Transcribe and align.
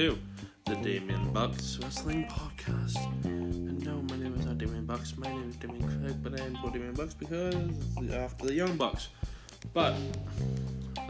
the 0.00 0.76
Damien 0.76 1.30
Bucks 1.30 1.78
Wrestling 1.82 2.24
Podcast. 2.24 2.96
And 3.26 3.84
no, 3.84 4.00
my 4.08 4.16
name 4.16 4.34
is 4.34 4.46
not 4.46 4.56
Damien 4.56 4.86
Bucks, 4.86 5.14
my 5.18 5.28
name 5.28 5.50
is 5.50 5.56
Damien 5.56 5.82
Craig, 5.82 6.22
but 6.22 6.40
I 6.40 6.46
am 6.46 6.56
called 6.56 6.72
Damien 6.72 6.94
Bucks 6.94 7.12
because 7.12 7.54
after 8.10 8.46
the 8.46 8.54
Young 8.54 8.78
Bucks. 8.78 9.08
But 9.74 9.94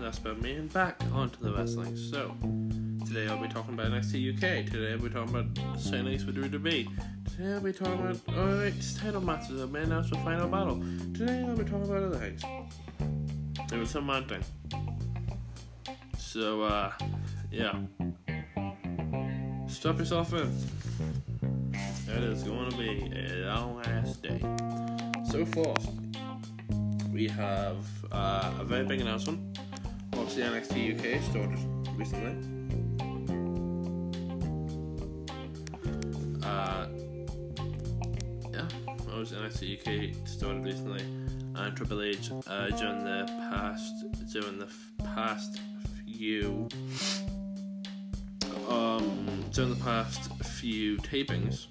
that's 0.00 0.18
about 0.18 0.43
me 0.43 0.55
and 0.55 0.73
back 0.73 1.00
onto 1.13 1.39
the 1.39 1.53
wrestling. 1.53 1.96
So, 1.96 2.35
today 3.07 3.29
I'll 3.29 3.41
be 3.41 3.46
talking 3.46 3.75
about 3.75 3.93
NXT 3.93 4.35
UK. 4.35 4.68
Today 4.68 4.91
I'll 4.91 4.99
be 4.99 5.09
talking 5.09 5.36
about 5.36 5.54
signings 5.77 6.27
for 6.27 6.32
WWE. 6.32 6.89
Today 7.31 7.53
I'll 7.53 7.61
be 7.61 7.72
talking 7.72 7.95
about 7.95 8.18
alright 8.36 8.75
title 8.99 9.21
matches 9.21 9.61
that 9.61 9.71
may 9.71 9.82
announce 9.82 10.11
the 10.11 10.17
final 10.17 10.49
battle. 10.49 10.82
Today 11.14 11.45
I'll 11.46 11.57
be 11.57 11.63
talking 11.63 11.85
about 11.85 12.03
other 12.03 12.17
things. 12.17 12.43
There 13.68 13.79
was 13.79 13.91
some 13.91 14.11
ranting. 14.11 14.43
So, 16.18 16.63
uh, 16.63 16.91
yeah. 17.53 17.79
Strap 19.71 19.99
yourself 19.99 20.33
in. 20.35 20.53
It 22.09 22.23
is 22.23 22.43
going 22.43 22.71
to 22.71 22.77
be 22.77 23.11
a 23.17 23.47
long 23.55 23.81
ass 23.87 24.17
day. 24.17 24.41
So 25.31 25.46
far, 25.46 25.75
we 27.13 27.29
have 27.29 27.79
uh, 28.13 28.53
a 28.59 28.65
very 28.65 28.85
big 28.85 29.01
announcement. 29.01 29.59
Obviously, 30.13 30.43
NXT 30.43 31.17
UK 31.17 31.23
started 31.23 31.59
recently. 31.96 32.37
Uh, 36.43 36.87
yeah, 38.53 38.69
obviously 39.12 39.39
NXT 39.39 40.11
UK 40.21 40.29
started 40.29 40.65
recently, 40.65 41.03
and 41.55 41.77
Triple 41.77 42.03
H 42.03 42.31
uh, 42.47 42.69
during 42.71 43.05
the 43.05 43.25
past 43.51 43.95
during 44.33 44.59
the 44.59 44.67
f- 44.67 44.91
past 45.15 45.59
few 46.07 46.69
um, 48.69 49.45
during 49.51 49.70
the 49.70 49.81
past 49.83 50.33
few 50.45 50.97
tapings 50.98 51.67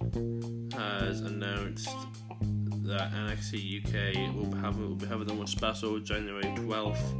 has 0.73 1.21
announced 1.21 1.89
that 2.83 3.11
NXT 3.13 3.85
UK 3.85 4.35
will 4.35 4.51
have 4.59 4.77
will 4.77 4.95
be 4.95 5.05
having 5.05 5.45
special 5.47 5.99
January 5.99 6.51
twelfth, 6.55 7.13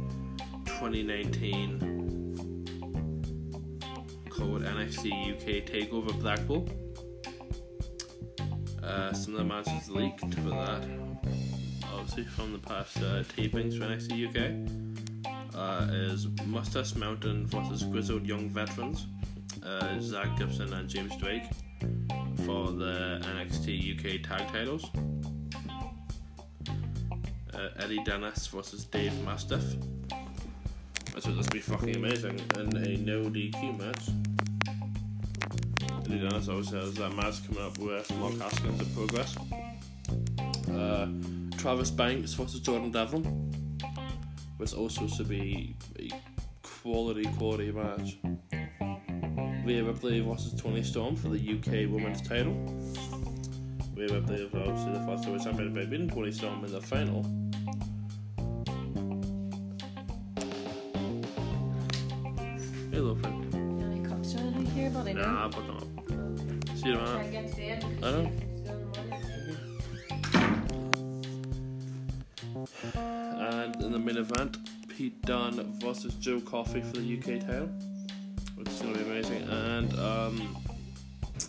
twenty 0.66 1.02
nineteen, 1.02 1.78
called 4.28 4.62
NXT 4.62 5.34
UK 5.34 5.64
Takeover 5.64 6.18
Blackpool. 6.20 6.68
Uh, 8.82 9.12
some 9.12 9.34
of 9.34 9.38
the 9.38 9.44
matches 9.44 9.88
leaked 9.88 10.34
for 10.34 10.50
that, 10.50 10.84
obviously 11.92 12.24
from 12.24 12.52
the 12.52 12.58
past 12.58 12.96
uh, 12.98 13.22
tapings 13.36 13.78
for 13.78 13.84
NXT 13.84 14.28
UK, 14.28 15.54
uh, 15.54 15.86
is 15.92 16.26
Moustache 16.46 16.94
Mountain 16.96 17.46
versus 17.46 17.84
Grizzled 17.84 18.26
Young 18.26 18.48
Veterans 18.48 19.06
uh, 19.62 20.00
Zack 20.00 20.36
Gibson 20.36 20.72
and 20.72 20.88
James 20.88 21.16
Drake 21.16 21.44
for 22.44 22.72
the 22.72 23.20
NXT 23.22 23.96
UK 23.98 24.22
tag 24.22 24.48
titles. 24.52 24.90
Uh, 27.54 27.68
Eddie 27.78 28.02
Dennis 28.04 28.46
versus 28.46 28.84
Dave 28.84 29.12
Mastiff. 29.24 29.64
That's 31.12 31.26
what 31.26 31.36
this 31.36 31.48
be 31.48 31.58
fucking 31.58 31.96
amazing 31.96 32.40
in 32.56 32.76
a 32.76 32.96
no 32.96 33.24
DQ 33.24 33.78
match. 33.78 34.08
Eddie 36.06 36.20
Dennis 36.20 36.48
always 36.48 36.70
has 36.70 36.94
that 36.94 37.14
match 37.14 37.46
coming 37.46 37.62
up 37.62 37.76
with 37.78 38.10
Mark 38.16 38.38
Haskins 38.38 38.80
in 38.80 38.94
progress. 38.94 39.36
Uh, 40.70 41.08
Travis 41.58 41.90
Banks 41.90 42.32
versus 42.32 42.60
Jordan 42.60 42.90
Devlin. 42.90 43.52
Was 44.58 44.74
also 44.74 45.06
to 45.06 45.24
be 45.24 45.74
a 45.98 46.10
quality, 46.62 47.24
quality 47.36 47.72
match. 47.72 48.18
Rhea 49.70 49.84
Ripley 49.84 50.18
versus 50.18 50.60
Toni 50.60 50.82
Storm 50.82 51.14
for 51.14 51.28
the 51.28 51.38
UK 51.38 51.88
Women's 51.88 52.20
title. 52.22 52.54
Rhea 53.94 54.12
Ripley 54.14 54.42
is 54.42 54.52
obviously 54.52 54.94
the 54.94 55.06
first 55.06 55.28
ever 55.28 55.38
champion 55.38 55.72
by 55.72 55.84
beating 55.84 56.10
Toni 56.10 56.32
Storm 56.32 56.64
in 56.64 56.72
the 56.72 56.80
final. 56.80 57.22
Hello, 62.90 63.14
friend. 63.14 63.54
Any 63.80 64.00
cups 64.02 64.34
or 64.34 64.50
here, 64.72 64.90
buddy? 64.90 65.12
Nah, 65.12 65.46
but 65.46 65.64
no. 65.68 65.78
See 66.74 66.88
you 66.88 66.94
tomorrow. 66.96 67.20
I 68.02 68.10
know. 68.10 68.28
And 73.38 73.76
in 73.84 73.92
the 73.92 73.98
main 74.00 74.16
event, 74.16 74.56
Pete 74.88 75.22
Dunne 75.22 75.78
versus 75.78 76.14
Joe 76.14 76.40
Coffey 76.40 76.80
for 76.80 76.96
the 76.96 77.18
UK 77.18 77.38
title, 77.46 77.70
is 78.80 78.86
going 78.86 78.94
to 78.94 79.04
be 79.04 79.10
amazing. 79.10 79.42
And 79.48 79.98
um, 79.98 80.56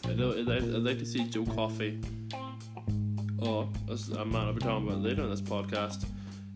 I'd, 0.05 0.11
I'd, 0.21 0.47
like- 0.47 0.63
I'd 0.63 0.83
like 0.83 0.99
to 0.99 1.05
see 1.05 1.23
Joe 1.25 1.45
Coffey, 1.45 1.99
or 3.39 3.67
as 3.91 4.09
a 4.09 4.25
man 4.25 4.47
I'll 4.47 4.53
be 4.53 4.59
talking 4.59 4.87
about 4.87 4.99
later 5.01 5.23
in 5.23 5.29
this 5.29 5.41
podcast, 5.41 6.05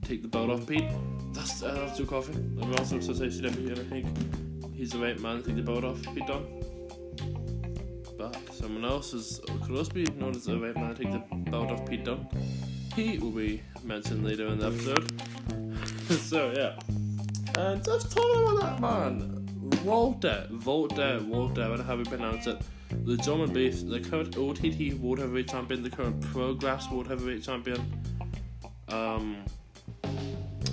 take 0.04 0.22
the 0.22 0.28
belt 0.28 0.50
off 0.50 0.68
Pete. 0.68 0.86
That's 1.34 1.64
I 1.64 1.72
love 1.74 1.98
Joe 1.98 2.06
Coffey. 2.06 2.34
I'm 2.34 2.72
also 2.76 3.00
since 3.00 3.20
ICW, 3.20 3.70
and 3.70 3.80
I 3.80 3.84
think 3.84 4.74
he's 4.76 4.92
the 4.92 5.00
right 5.00 5.20
man 5.20 5.42
to 5.42 5.48
take 5.48 5.56
the 5.58 5.62
belt 5.64 5.84
off 5.84 6.02
Pete 6.14 6.28
Dunne. 6.28 6.46
But 8.18 8.38
someone 8.54 8.86
else 8.86 9.14
is 9.14 9.42
could 9.66 9.78
also 9.78 9.92
be 9.92 10.04
known 10.06 10.36
as 10.36 10.46
the 10.46 10.58
right 10.58 10.76
man 10.76 10.96
to 10.96 11.04
take 11.04 11.12
the 11.12 11.52
belt 11.52 11.72
off 11.72 11.88
Pete 11.90 12.06
Dunne. 12.06 12.28
He 12.96 13.18
will 13.18 13.32
be 13.32 13.62
mentioned 13.84 14.24
later 14.26 14.48
in 14.48 14.60
the 14.60 14.68
episode. 14.68 15.22
so 16.22 16.52
yeah. 16.56 16.80
And 17.58 17.84
just 17.84 18.12
talking 18.12 18.42
about 18.58 18.62
that 18.62 18.82
man. 18.82 19.35
Walter, 19.86 20.48
Walter, 20.66 21.22
Walter, 21.28 21.70
whatever 21.70 21.84
how 21.84 21.96
we 21.96 22.04
pronounce 22.06 22.48
it. 22.48 22.60
The 23.04 23.18
German 23.18 23.54
beef, 23.54 23.88
the 23.88 24.00
current 24.00 24.36
OTT 24.36 25.00
World 25.00 25.20
Heavyweight 25.20 25.48
Champion, 25.48 25.84
the 25.84 25.92
current 25.92 26.20
Progress 26.22 26.90
World 26.90 27.08
Heavyweight 27.08 27.44
Champion, 27.44 27.80
um, 28.90 29.46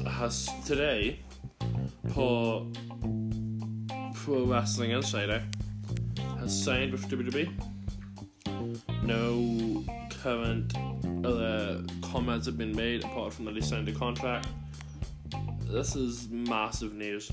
has 0.06 0.48
today 0.64 1.18
per 2.14 2.62
Pro 4.14 4.44
Wrestling 4.46 4.92
Insider 4.92 5.42
has 6.38 6.64
signed 6.64 6.92
with 6.92 7.06
WWE. 7.10 7.52
No 9.02 9.84
current 10.22 10.72
other 11.22 11.84
comments 12.00 12.46
have 12.46 12.56
been 12.56 12.74
made 12.74 13.04
apart 13.04 13.34
from 13.34 13.44
that 13.44 13.54
he 13.56 13.60
signed 13.60 13.90
a 13.90 13.92
contract. 13.92 14.48
This 15.64 15.96
is 15.96 16.30
massive 16.30 16.94
news. 16.94 17.30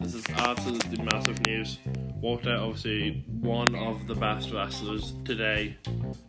This 0.00 0.14
is 0.14 0.24
absolutely 0.30 1.02
massive 1.12 1.44
news. 1.46 1.78
Walter, 2.20 2.56
obviously 2.56 3.24
one 3.40 3.74
of 3.74 4.06
the 4.06 4.14
best 4.14 4.52
wrestlers 4.52 5.14
today 5.24 5.76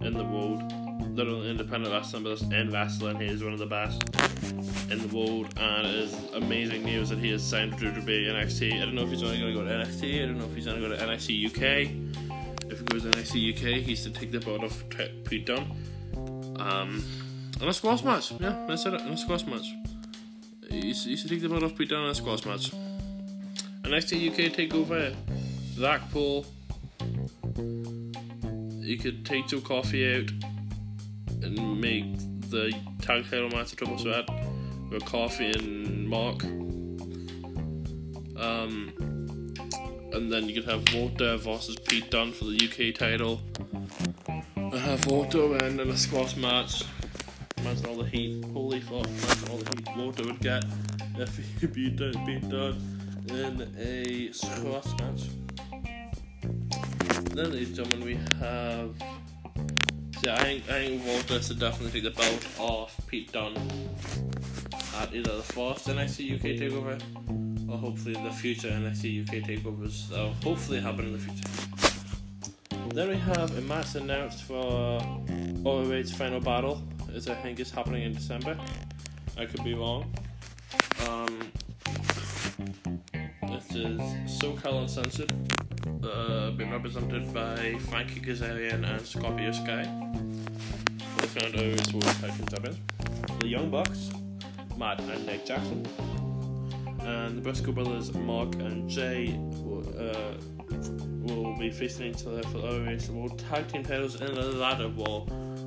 in 0.02 0.14
the 0.14 0.24
world. 0.24 0.62
Only 1.20 1.50
independent 1.50 1.94
wrestling, 1.94 2.24
but 2.24 2.42
in 2.42 2.72
wrestling, 2.72 3.20
he 3.20 3.28
is 3.28 3.44
one 3.44 3.54
of 3.54 3.60
the 3.60 3.66
best 3.66 4.04
in 4.92 5.08
the 5.08 5.16
world, 5.16 5.54
and 5.58 5.86
it 5.86 5.96
is 5.96 6.14
amazing 6.34 6.84
news 6.84 7.10
that 7.10 7.20
he 7.20 7.30
has 7.32 7.44
signed 7.44 7.78
to 7.78 7.86
WWE 7.86 8.28
NXT. 8.28 8.82
I 8.82 8.86
don't 8.86 8.96
know 8.96 9.04
if 9.04 9.10
he's 9.10 9.24
only 9.24 9.40
going 9.40 9.54
to 9.54 9.60
go 9.60 9.66
to 9.66 9.72
NXT. 9.72 10.24
I 10.24 10.26
don't 10.26 10.40
know 10.40 10.46
if 10.46 10.56
he's 10.56 10.66
going 10.66 10.82
to 10.82 10.88
go 10.88 10.96
to 10.96 11.02
NXT 11.02 11.46
UK. 11.48 12.72
If 12.72 12.80
he 12.80 12.86
goes 12.86 13.04
to 13.04 13.10
NXT 13.10 13.56
UK, 13.56 13.84
he's 13.84 14.04
to 14.04 14.10
take 14.10 14.32
the 14.32 14.40
belt 14.40 14.64
off 14.64 14.84
Pete 15.26 15.46
Dunne. 15.46 15.72
Um, 16.60 17.04
in 17.62 17.68
a 17.68 17.74
squash 17.74 18.04
match, 18.04 18.34
yeah, 18.40 18.76
said 18.76 18.96
it, 18.96 19.02
in 19.02 19.10
a 19.10 19.18
squash 19.18 19.46
match. 19.46 19.72
He's, 20.70 21.06
he's 21.06 21.22
to 21.24 21.30
take 21.30 21.42
the 21.42 21.50
belt 21.50 21.64
off 21.64 21.78
Pete 21.78 21.90
Dunne 21.90 22.06
in 22.06 22.10
a 22.10 22.16
squash 22.16 22.46
match. 22.46 22.72
NXT 23.84 24.30
UK 24.30 24.54
takeover, 24.54 25.14
Blackpool. 25.76 26.46
You 28.80 28.98
could 28.98 29.26
take 29.26 29.48
Joe 29.48 29.60
Coffey 29.60 30.16
out 30.16 30.30
and 31.44 31.82
make 31.82 32.06
the 32.50 32.72
tag 33.02 33.30
title 33.30 33.50
match 33.50 33.74
a 33.74 33.76
triple 33.76 33.98
threat 33.98 34.30
with 34.90 35.04
Coffey 35.06 35.52
and 35.52 36.08
Mark. 36.08 36.46
Um, 38.38 38.94
and 40.14 40.32
then 40.32 40.48
you 40.48 40.62
could 40.62 40.70
have 40.70 40.94
Walter 40.94 41.36
versus 41.36 41.76
Pete 41.76 42.10
Dunne 42.10 42.32
for 42.32 42.46
the 42.46 42.56
UK 42.56 42.96
title. 42.96 43.42
And 44.56 44.74
have 44.74 45.06
Walter 45.08 45.46
win 45.46 45.80
in 45.82 45.90
a 45.90 45.98
squash 45.98 46.38
match. 46.38 46.86
Imagine 47.58 47.86
all 47.88 47.98
the 47.98 48.10
heat. 48.10 48.46
Holy 48.46 48.80
fuck, 48.80 49.06
imagine 49.06 49.50
all 49.50 49.58
the 49.58 49.76
heat 49.76 49.90
Walter 49.98 50.24
would 50.24 50.40
get 50.40 50.64
if 51.18 51.38
he 51.60 51.68
beat 51.68 51.98
beat 51.98 52.50
Dunne 52.50 52.93
in 53.30 53.62
a 53.78 54.32
squash 54.32 54.86
match. 55.00 55.30
Then, 57.32 57.52
and 57.52 57.76
gentlemen, 57.76 58.06
we 58.06 58.16
have. 58.40 58.96
Yeah, 60.24 60.36
I 60.36 60.44
think, 60.44 60.70
I 60.70 60.74
think 60.86 61.06
Walter 61.06 61.42
should 61.42 61.60
definitely 61.60 62.02
take 62.02 62.14
the 62.14 62.18
belt 62.18 62.48
off 62.60 62.96
Pete 63.08 63.32
Dunne 63.32 63.58
at 64.98 65.14
either 65.14 65.38
the 65.38 65.44
first 65.44 65.88
NXT 65.88 66.36
UK 66.36 66.60
takeover 66.62 67.02
or 67.70 67.78
hopefully 67.78 68.14
the 68.14 68.32
future 68.32 68.70
NXT 68.70 69.28
UK 69.28 69.48
takeovers 69.48 70.10
that 70.10 70.20
will 70.20 70.34
hopefully 70.44 70.80
happen 70.80 71.06
in 71.06 71.14
the 71.14 71.20
future. 71.20 71.50
Then 72.90 73.10
we 73.10 73.18
have 73.18 73.58
a 73.58 73.62
match 73.62 73.96
announced 73.96 74.44
for 74.44 75.02
ROH's 75.64 76.14
final 76.14 76.40
battle, 76.40 76.76
which 77.12 77.28
I 77.28 77.36
think 77.36 77.60
is 77.60 77.72
happening 77.72 78.04
in 78.04 78.14
December. 78.14 78.58
I 79.38 79.46
could 79.46 79.64
be 79.64 79.74
wrong. 79.74 80.14
Um, 81.08 81.52
is 83.76 84.00
SoCal 84.40 84.82
Uncensored 84.82 85.32
uh, 86.04 86.52
been 86.52 86.72
represented 86.72 87.34
by 87.34 87.76
Frankie 87.90 88.20
Kazarian 88.20 88.88
and 88.88 89.06
Scorpio 89.06 89.52
Sky. 89.52 89.84
The 91.34 91.92
World 91.94 92.04
Tag 92.04 92.36
Team 92.38 92.48
Champions. 92.48 92.78
The 93.40 93.48
Young 93.48 93.70
Bucks, 93.70 94.12
Matt 94.78 95.00
and 95.02 95.26
Nick 95.26 95.46
Jackson. 95.46 95.86
And 97.02 97.38
the 97.38 97.42
Briscoe 97.42 97.72
brothers, 97.72 98.14
Mark 98.14 98.56
and 98.56 98.90
Jay, 98.90 99.38
will, 99.38 99.88
uh, 99.98 100.34
will 101.22 101.58
be 101.58 101.70
facing 101.72 102.08
each 102.12 102.26
other 102.26 102.44
for 102.44 102.60
the 102.60 102.68
OWS 102.68 103.10
World 103.10 103.40
Tag 103.40 103.68
Team 103.68 103.84
titles 103.84 104.22
in 104.22 104.30
a 104.30 104.46
ladder 104.46 104.90
war, 104.90 105.22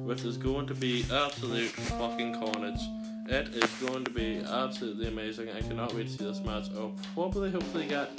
which 0.05 0.25
is 0.25 0.37
going 0.37 0.67
to 0.67 0.75
be 0.75 1.05
absolute 1.11 1.71
fucking 1.71 2.35
carnage. 2.35 2.81
It 3.29 3.49
is 3.49 3.71
going 3.81 4.05
to 4.05 4.11
be 4.13 4.41
absolutely 4.47 5.09
amazing. 5.09 5.49
I 5.51 5.61
cannot 5.61 5.93
wait 5.95 6.07
to 6.07 6.13
see 6.13 6.25
this 6.25 6.41
match. 6.45 6.67
I'll 6.77 6.95
probably 7.13 7.51
hopefully 7.51 7.87
get 7.87 8.11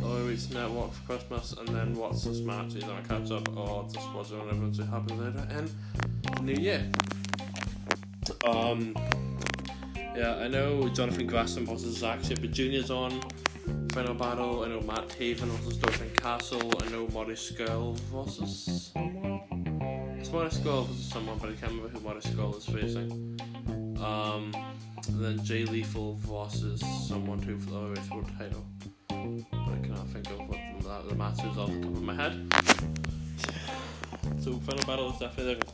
OWS 0.00 0.50
Network 0.52 0.92
for 0.92 1.06
Christmas 1.06 1.52
and 1.52 1.68
then 1.68 1.94
watch 1.94 2.22
this 2.22 2.38
match 2.40 2.76
either 2.76 2.92
on 2.92 3.04
catch 3.04 3.32
up 3.32 3.56
or 3.56 3.88
just 3.92 4.12
watch 4.14 4.30
it 4.30 4.38
whenever 4.38 4.68
it 4.68 4.86
happens 4.86 5.20
later 5.20 5.68
in 6.38 6.46
New 6.46 6.62
Year. 6.62 6.88
Um, 8.44 8.94
yeah, 10.16 10.36
I 10.36 10.46
know 10.46 10.88
Jonathan 10.90 11.26
Gresham 11.26 11.66
versus 11.66 11.96
Zack 11.96 12.22
Sabre 12.22 12.46
Jr.'s 12.46 12.90
on 12.92 13.20
Final 13.90 14.14
Battle. 14.14 14.62
I 14.64 14.68
know 14.68 14.80
Matt 14.80 15.08
Taven 15.08 15.48
versus 15.48 15.76
Dalton 15.78 16.10
Castle. 16.14 16.72
I 16.84 16.88
know 16.90 17.08
Marty 17.08 17.32
Scurll 17.32 17.98
versus 18.12 18.92
someone. 18.92 19.40
It's 20.20 20.30
Marty 20.30 20.54
Scurll 20.56 20.86
versus 20.86 21.06
someone, 21.06 21.36
but 21.38 21.50
I 21.50 21.54
can't 21.54 21.72
remember 21.72 21.88
who 21.88 22.00
Marty 22.00 22.28
Scurll 22.28 22.56
is 22.56 22.64
facing. 22.66 23.35
Um, 24.02 24.54
and 25.08 25.24
then 25.24 25.44
Jay 25.44 25.64
Lethal 25.64 26.14
versus 26.20 26.82
someone 27.06 27.40
too 27.40 27.58
for 27.58 27.70
the 27.70 27.76
OWS 27.76 28.10
World 28.10 28.30
title. 28.38 28.64
But 29.08 29.72
I 29.72 29.78
cannot 29.82 30.08
think 30.08 30.30
of 30.30 30.48
what 30.48 30.58
the, 30.80 31.08
the 31.08 31.14
match 31.14 31.38
is 31.44 31.58
off 31.58 31.70
the 31.70 31.80
top 31.80 31.96
of 31.96 32.02
my 32.02 32.14
head. 32.14 32.52
So 34.40 34.52
Final 34.60 34.86
Battle 34.86 35.12
is 35.12 35.18
definitely 35.18 35.54
looking 35.54 35.72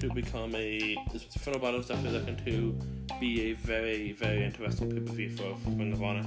to 0.00 0.14
become 0.14 0.54
a. 0.54 0.96
Final 1.38 1.60
Battle 1.60 1.80
is 1.80 1.86
definitely 1.86 2.18
looking 2.18 2.36
to 2.44 3.18
be 3.20 3.50
a 3.50 3.52
very 3.54 4.12
very 4.12 4.44
interesting 4.44 4.90
pay 4.90 5.00
per 5.00 5.12
view 5.12 5.30
for 5.30 5.56
Ring 5.70 5.92
of 5.92 6.02
Honor. 6.02 6.24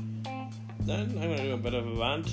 Then 0.82 1.02
I'm 1.02 1.22
going 1.22 1.38
to 1.38 1.44
do 1.44 1.54
a 1.54 1.58
bit 1.58 1.74
of 1.74 1.88
a 1.88 2.00
rant. 2.00 2.28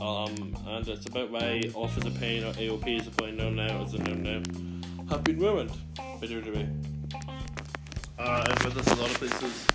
Um, 0.00 0.56
and 0.68 0.86
it's 0.86 1.06
about 1.06 1.30
why 1.30 1.70
Authors 1.74 2.04
of 2.04 2.14
Pain 2.20 2.44
or 2.44 2.52
AOP 2.52 3.00
as 3.00 3.08
probably 3.08 3.34
known 3.34 3.56
now 3.56 3.82
as 3.82 3.94
a 3.94 3.98
known 3.98 4.22
now 4.22 5.06
have 5.10 5.24
been 5.24 5.38
ruined 5.38 5.72
by 5.96 6.26
WWE. 6.26 6.87
Uh, 8.18 8.44
I've 8.50 8.64
read 8.64 8.74
this 8.74 8.86
a 8.88 8.96
lot 8.96 9.10
of 9.10 9.16
places. 9.16 9.66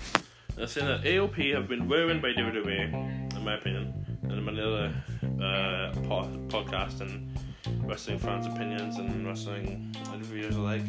They're 0.58 0.68
saying 0.68 0.88
that 0.88 1.04
AOP 1.04 1.54
have 1.56 1.70
been 1.70 1.88
ruined 1.88 2.22
by 2.22 2.34
WWE, 2.34 3.34
in 3.38 3.44
my 3.46 3.56
opinion, 3.56 4.20
and 4.24 4.46
many 4.46 4.60
other 4.60 4.94
uh, 5.24 5.94
po- 6.10 6.30
podcasts 6.50 7.00
and 7.00 7.40
wrestling 7.86 8.20
fans' 8.20 8.46
opinions 8.48 8.98
and 8.98 9.26
wrestling 9.26 9.96
interviewers 10.14 10.58
alike. 10.58 10.84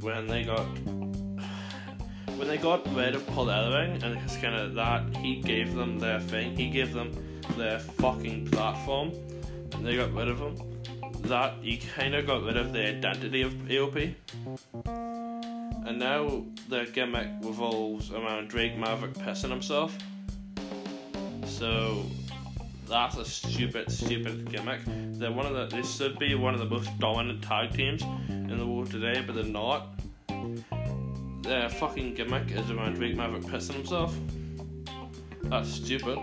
When 0.00 0.28
they 0.28 0.44
got 0.44 0.62
when 2.36 2.46
they 2.46 2.58
got 2.58 2.86
rid 2.94 3.16
of 3.16 3.26
Paul 3.26 3.46
Ellering 3.46 4.00
and 4.04 4.16
it's 4.22 4.36
kind 4.36 4.54
of 4.54 4.74
that 4.74 5.16
he 5.16 5.40
gave 5.40 5.74
them 5.74 5.98
their 5.98 6.20
thing, 6.20 6.56
he 6.56 6.70
gave 6.70 6.94
them 6.94 7.40
their 7.56 7.80
fucking 7.80 8.50
platform, 8.50 9.10
and 9.72 9.84
they 9.84 9.96
got 9.96 10.14
rid 10.14 10.28
of 10.28 10.38
him. 10.38 10.56
That 11.22 11.60
you 11.60 11.78
kind 11.96 12.14
of 12.14 12.24
got 12.28 12.44
rid 12.44 12.56
of 12.56 12.72
the 12.72 12.86
identity 12.86 13.42
of 13.42 13.52
AOP 13.52 14.14
and 15.88 15.98
now 15.98 16.44
the 16.68 16.86
gimmick 16.92 17.28
revolves 17.40 18.12
around 18.12 18.48
Drake 18.48 18.76
Maverick 18.76 19.14
pissing 19.14 19.48
himself. 19.48 19.96
So 21.46 22.04
that's 22.86 23.16
a 23.16 23.24
stupid, 23.24 23.90
stupid 23.90 24.50
gimmick. 24.52 24.80
They're 24.84 25.32
one 25.32 25.46
of 25.46 25.54
the 25.54 25.74
they 25.74 25.82
should 25.82 26.18
be 26.18 26.34
one 26.34 26.52
of 26.52 26.60
the 26.60 26.66
most 26.66 26.90
dominant 26.98 27.42
tag 27.42 27.72
teams 27.72 28.02
in 28.28 28.58
the 28.58 28.66
world 28.66 28.90
today, 28.90 29.22
but 29.26 29.34
they're 29.34 29.44
not. 29.44 29.98
Their 31.42 31.70
fucking 31.70 32.14
gimmick 32.14 32.50
is 32.50 32.70
around 32.70 32.96
Drake 32.96 33.16
Maverick 33.16 33.44
pissing 33.44 33.72
himself. 33.72 34.14
That's 35.44 35.70
stupid. 35.70 36.18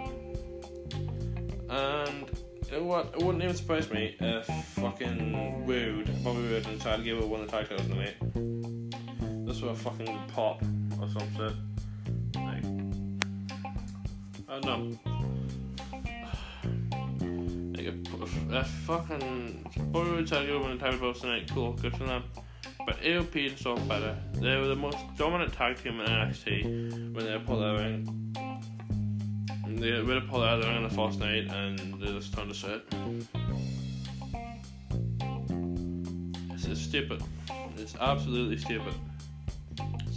And 1.70 2.30
know 2.72 2.84
what? 2.84 3.16
It 3.16 3.24
wouldn't 3.24 3.44
even 3.44 3.56
surprise 3.56 3.90
me 3.90 4.16
if 4.20 4.46
fucking 4.46 5.66
Roode, 5.66 6.24
Bobby 6.24 6.42
Roode, 6.42 6.68
and 6.68 6.80
Chad 6.80 7.04
Gable 7.04 7.28
won 7.28 7.44
the 7.44 7.52
tag 7.52 7.68
titles 7.68 7.88
tonight 7.88 8.85
were 9.62 9.70
a 9.70 9.76
fucking 9.76 10.20
pop 10.34 10.62
or 11.00 11.08
some 11.10 11.36
shit. 11.36 11.54
Like, 12.36 12.66
I 14.50 14.60
don't 14.60 14.66
know. 14.66 15.00
Like 17.76 17.88
a, 17.88 18.58
a 18.58 18.64
fucking 18.64 19.66
tag 20.26 20.50
over 20.50 20.70
in 20.70 20.78
the 20.78 20.84
title 20.84 21.00
post 21.00 21.22
tonight, 21.22 21.50
cool, 21.54 21.74
good 21.74 21.96
for 21.96 22.06
them. 22.06 22.24
But 22.86 23.00
AOP 23.02 23.50
and 23.50 23.58
stuff 23.58 23.88
better. 23.88 24.18
They 24.34 24.58
were 24.58 24.68
the 24.68 24.76
most 24.76 24.98
dominant 25.18 25.54
tag 25.54 25.82
team 25.82 26.00
in 26.00 26.08
NXT 26.08 27.14
when 27.14 27.26
they 27.26 27.32
were 27.32 27.40
Paul 27.40 27.58
Ellering. 27.58 28.26
They 29.80 29.92
got 29.92 30.06
rid 30.06 30.18
of 30.18 30.28
Paul 30.28 30.42
Ellering 30.42 30.76
on 30.76 30.84
the 30.84 30.90
first 30.90 31.20
night 31.20 31.48
and 31.52 31.80
they 32.02 32.08
just 32.08 32.34
turned 32.34 32.50
to 32.50 32.56
shit. 32.56 32.86
It's 36.54 36.82
stupid. 36.82 37.24
It's 37.78 37.96
absolutely 38.00 38.58
stupid. 38.58 38.94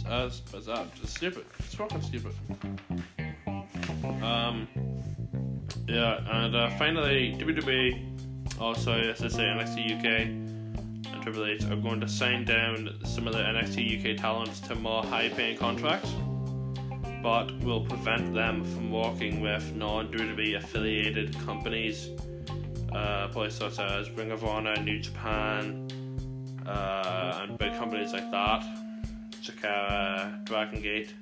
As 0.09 0.41
it's, 0.53 0.67
uh, 0.67 0.85
it's 1.01 1.13
stupid. 1.13 1.45
It's 1.59 1.75
fucking 1.75 2.01
stupid. 2.01 2.33
Um. 4.23 4.67
Yeah, 5.87 6.19
and 6.43 6.55
uh, 6.55 6.69
finally, 6.77 7.35
WWE, 7.39 8.59
also 8.59 9.13
say, 9.13 9.27
NXT 9.27 9.97
UK 9.97 10.05
and 10.05 11.23
Triple 11.23 11.45
H 11.45 11.63
are 11.65 11.75
going 11.75 11.99
to 12.01 12.07
sign 12.07 12.45
down 12.45 12.99
some 13.03 13.27
of 13.27 13.33
the 13.33 13.39
NXT 13.39 13.99
UK 13.99 14.17
talents 14.17 14.59
to 14.61 14.75
more 14.75 15.03
high-paying 15.03 15.57
contracts, 15.57 16.13
but 17.23 17.51
will 17.63 17.85
prevent 17.85 18.35
them 18.35 18.63
from 18.65 18.91
working 18.91 19.41
with 19.41 19.75
non-WWE 19.75 20.57
affiliated 20.57 21.35
companies, 21.39 22.09
uh, 22.91 23.27
places 23.29 23.57
such 23.57 23.79
as 23.79 24.11
Ring 24.11 24.29
of 24.29 24.43
Honor, 24.43 24.75
New 24.75 24.99
Japan, 24.99 25.87
uh, 26.67 27.39
and 27.41 27.57
big 27.57 27.73
companies 27.73 28.13
like 28.13 28.29
that. 28.29 28.63
Chikara, 29.41 30.43
Dragon 30.45 30.81
Gate, 30.81 31.13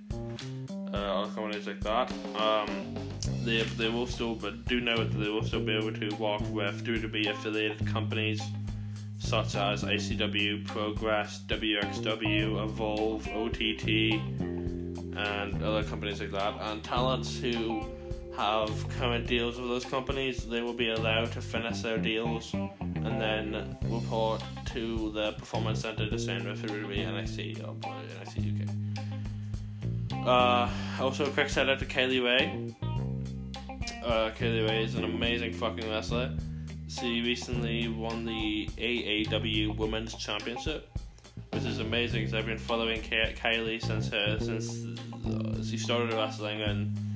uh, 0.94 0.98
other 0.98 1.32
companies 1.34 1.68
like 1.68 1.82
that. 1.82 2.12
Um, 2.36 2.96
they, 3.44 3.62
they 3.62 3.90
will 3.90 4.08
still, 4.08 4.36
but 4.36 4.66
do 4.66 4.80
know 4.82 4.98
that 4.98 5.18
they 5.18 5.30
will 5.30 5.44
still 5.44 5.62
be 5.62 5.76
able 5.76 5.94
to 5.94 6.16
work 6.16 6.42
with 6.52 6.86
WWE 6.86 7.30
affiliated 7.30 7.86
companies 7.88 8.42
such 9.20 9.56
as 9.56 9.84
ICW, 9.84 10.66
Progress, 10.66 11.42
WXW, 11.48 12.64
Evolve, 12.64 13.28
OTT, 13.30 13.88
and 15.18 15.64
other 15.64 15.84
companies 15.84 16.22
like 16.22 16.32
that. 16.32 16.54
And 16.62 16.84
talents 16.84 17.38
who 17.38 17.86
have 18.38 18.88
current 19.00 19.26
deals 19.26 19.60
with 19.60 19.68
those 19.68 19.84
companies, 19.84 20.48
they 20.48 20.62
will 20.62 20.74
be 20.74 20.92
allowed 20.92 21.32
to 21.32 21.42
finish 21.42 21.82
their 21.82 21.98
deals 21.98 22.54
and 22.54 23.20
then 23.20 23.76
report 23.90 24.44
to 24.66 25.12
the 25.12 25.32
Performance 25.34 25.82
Center 25.82 26.08
to 26.08 26.20
send 26.20 26.48
if 26.48 26.64
it 26.64 26.70
would 26.70 26.88
be 26.88 26.98
NXT 26.98 27.68
or 27.68 27.74
NXT 27.74 28.62
UK. 28.62 30.28
Uh, 30.28 30.70
also, 31.00 31.26
a 31.26 31.30
quick 31.32 31.50
shout 31.50 31.68
out 31.68 31.80
to 31.80 31.86
Kaylee 31.86 32.24
Rae. 32.24 32.74
Uh, 34.04 34.30
Kylie 34.38 34.70
Rae 34.70 34.84
is 34.84 34.94
an 34.94 35.04
amazing 35.04 35.54
fucking 35.54 35.90
wrestler. 35.90 36.32
She 36.88 37.22
recently 37.22 37.88
won 37.88 38.24
the 38.24 38.68
AAW 38.78 39.76
Women's 39.78 40.14
Championship, 40.14 40.90
which 41.54 41.64
is 41.64 41.80
amazing 41.80 42.22
because 42.22 42.36
I've 42.36 42.46
been 42.46 42.60
following 42.60 43.02
Kaylee 43.02 43.82
since 43.82 44.10
her 44.10 44.38
since 44.40 44.86
uh, 45.26 45.64
she 45.64 45.78
started 45.78 46.14
wrestling, 46.14 46.62
and 46.62 47.07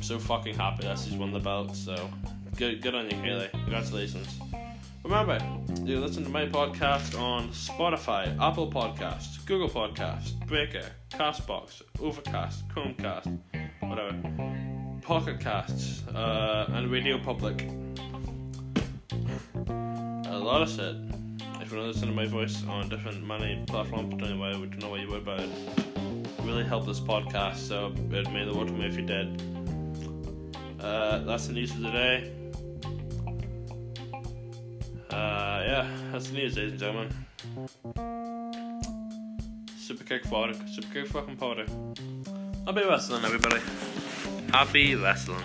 I'm 0.00 0.04
so 0.04 0.18
fucking 0.18 0.54
happy 0.54 0.84
that 0.84 0.98
she's 0.98 1.12
won 1.12 1.30
the 1.30 1.38
belt. 1.38 1.76
So 1.76 2.08
good, 2.56 2.80
good 2.80 2.94
on 2.94 3.04
you, 3.10 3.18
Kylie. 3.18 3.50
Congratulations. 3.50 4.40
Remember, 5.04 5.38
you 5.84 6.00
listen 6.00 6.24
to 6.24 6.30
my 6.30 6.46
podcast 6.46 7.20
on 7.20 7.50
Spotify, 7.50 8.34
Apple 8.40 8.72
Podcasts, 8.72 9.44
Google 9.44 9.68
Podcasts, 9.68 10.32
Breaker, 10.46 10.86
Castbox, 11.10 11.82
Overcast, 12.00 12.66
Chromecast, 12.68 13.38
whatever, 13.80 14.16
Pocket 15.02 15.38
Casts, 15.38 16.02
uh, 16.08 16.64
and 16.70 16.90
Radio 16.90 17.18
Public. 17.18 17.68
A 19.66 20.38
lot 20.38 20.62
of 20.62 20.70
shit. 20.70 20.96
If 21.60 21.70
you 21.70 21.76
want 21.76 21.92
to 21.92 21.98
listen 21.98 22.08
to 22.08 22.14
my 22.14 22.24
voice 22.26 22.64
on 22.64 22.88
different 22.88 23.22
many 23.22 23.62
platforms, 23.66 24.14
don't 24.14 24.30
know 24.30 24.38
why, 24.38 24.52
don't 24.52 24.78
know 24.78 24.88
what 24.88 25.00
you 25.00 25.10
would, 25.10 25.26
but 25.26 25.40
it 25.40 25.50
really 26.42 26.64
help 26.64 26.86
this 26.86 27.00
podcast, 27.00 27.56
so 27.56 27.92
it 28.10 28.32
made 28.32 28.48
the 28.48 28.54
world 28.54 28.68
to 28.68 28.72
me 28.72 28.86
if 28.86 28.96
you 28.96 29.04
did. 29.04 29.59
Uh, 30.80 31.18
that's 31.24 31.46
the 31.46 31.52
news 31.52 31.70
of 31.72 31.80
the 31.82 31.90
day. 31.90 32.32
Uh, 35.10 35.62
yeah, 35.66 35.90
that's 36.10 36.28
the 36.28 36.34
news, 36.34 36.56
ladies 36.56 36.72
and 36.72 36.80
gentlemen. 36.80 37.08
Super 39.76 40.04
kick 40.04 40.24
forward, 40.24 40.56
super 40.68 40.92
kick 40.92 41.06
fucking 41.08 41.36
powder. 41.36 41.66
Happy 42.64 42.88
wrestling, 42.88 43.24
everybody. 43.24 43.60
Happy 44.52 44.94
wrestling. 44.94 45.44